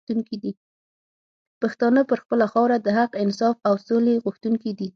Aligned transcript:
پښتانه 1.61 2.01
پر 2.09 2.17
خپله 2.23 2.45
خاوره 2.53 2.77
د 2.81 2.87
حق، 2.97 3.11
انصاف 3.23 3.55
او 3.67 3.73
سولي 3.87 4.15
غوښتونکي 4.23 4.71
دي 4.79 4.89